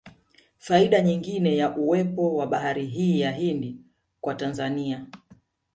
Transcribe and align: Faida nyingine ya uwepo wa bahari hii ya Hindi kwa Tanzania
Faida 0.57 1.01
nyingine 1.01 1.57
ya 1.57 1.77
uwepo 1.77 2.35
wa 2.35 2.47
bahari 2.47 2.85
hii 2.85 3.19
ya 3.19 3.31
Hindi 3.31 3.77
kwa 4.21 4.35
Tanzania 4.35 5.05